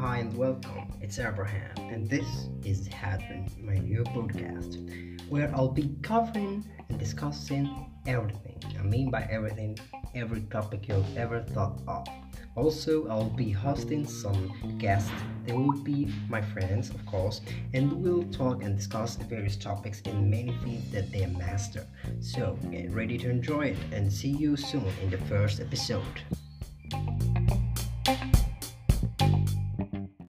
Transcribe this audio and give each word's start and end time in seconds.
Hi 0.00 0.20
and 0.20 0.34
welcome! 0.34 0.90
it's 1.02 1.18
Abraham, 1.18 1.76
and 1.76 2.08
this 2.08 2.48
is 2.64 2.86
Hadron, 2.86 3.50
my 3.60 3.74
new 3.74 4.02
podcast, 4.04 5.28
where 5.28 5.54
I'll 5.54 5.68
be 5.68 5.94
covering 6.00 6.64
and 6.88 6.98
discussing 6.98 7.68
everything. 8.06 8.58
I 8.78 8.82
mean 8.82 9.10
by 9.10 9.28
everything, 9.30 9.78
every 10.14 10.40
topic 10.50 10.88
you've 10.88 11.18
ever 11.18 11.42
thought 11.42 11.82
of. 11.86 12.08
Also, 12.56 13.08
I'll 13.08 13.28
be 13.28 13.50
hosting 13.50 14.06
some 14.06 14.78
guests. 14.78 15.12
They 15.44 15.52
will 15.52 15.82
be 15.82 16.10
my 16.30 16.40
friends, 16.40 16.88
of 16.88 17.04
course, 17.04 17.42
and 17.74 17.92
we'll 18.02 18.24
talk 18.32 18.62
and 18.62 18.78
discuss 18.78 19.16
various 19.16 19.56
topics 19.56 20.00
in 20.00 20.30
many 20.30 20.56
fields 20.64 20.90
that 20.92 21.12
they 21.12 21.26
master. 21.26 21.86
So, 22.20 22.58
get 22.70 22.90
ready 22.90 23.18
to 23.18 23.28
enjoy 23.28 23.66
it 23.72 23.76
and 23.92 24.10
see 24.10 24.30
you 24.30 24.56
soon 24.56 24.86
in 25.02 25.10
the 25.10 25.18
first 25.18 25.60
episode. 25.60 26.22